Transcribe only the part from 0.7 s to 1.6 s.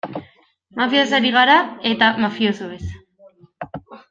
Mafiaz ari gara,